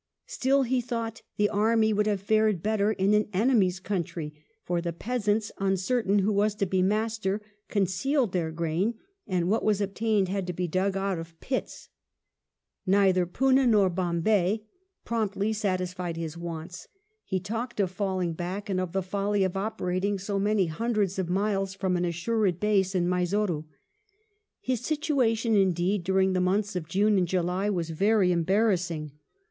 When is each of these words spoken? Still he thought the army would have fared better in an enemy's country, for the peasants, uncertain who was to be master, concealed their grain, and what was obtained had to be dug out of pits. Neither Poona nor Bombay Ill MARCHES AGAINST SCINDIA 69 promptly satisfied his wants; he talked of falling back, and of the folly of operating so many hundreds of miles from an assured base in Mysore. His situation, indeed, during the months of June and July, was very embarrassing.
Still 0.25 0.63
he 0.63 0.81
thought 0.81 1.21
the 1.37 1.47
army 1.47 1.93
would 1.93 2.07
have 2.07 2.21
fared 2.23 2.63
better 2.63 2.91
in 2.91 3.13
an 3.13 3.29
enemy's 3.33 3.79
country, 3.79 4.33
for 4.63 4.81
the 4.81 4.91
peasants, 4.91 5.51
uncertain 5.59 6.17
who 6.25 6.33
was 6.33 6.55
to 6.55 6.65
be 6.65 6.81
master, 6.81 7.39
concealed 7.69 8.31
their 8.31 8.49
grain, 8.49 8.95
and 9.27 9.47
what 9.47 9.63
was 9.63 9.79
obtained 9.79 10.27
had 10.27 10.47
to 10.47 10.53
be 10.53 10.67
dug 10.67 10.97
out 10.97 11.19
of 11.19 11.39
pits. 11.39 11.87
Neither 12.87 13.27
Poona 13.27 13.67
nor 13.69 13.91
Bombay 13.91 14.31
Ill 14.31 14.57
MARCHES 14.57 14.65
AGAINST 14.65 15.03
SCINDIA 15.03 15.03
69 15.03 15.03
promptly 15.05 15.53
satisfied 15.53 16.17
his 16.17 16.35
wants; 16.35 16.87
he 17.23 17.39
talked 17.39 17.79
of 17.79 17.91
falling 17.91 18.33
back, 18.33 18.71
and 18.71 18.79
of 18.79 18.93
the 18.93 19.03
folly 19.03 19.43
of 19.43 19.55
operating 19.55 20.17
so 20.17 20.39
many 20.39 20.65
hundreds 20.65 21.19
of 21.19 21.29
miles 21.29 21.75
from 21.75 21.95
an 21.95 22.05
assured 22.05 22.59
base 22.59 22.95
in 22.95 23.07
Mysore. 23.07 23.65
His 24.61 24.81
situation, 24.81 25.55
indeed, 25.55 26.03
during 26.03 26.33
the 26.33 26.41
months 26.41 26.75
of 26.75 26.87
June 26.89 27.19
and 27.19 27.27
July, 27.27 27.69
was 27.69 27.91
very 27.91 28.31
embarrassing. 28.31 29.11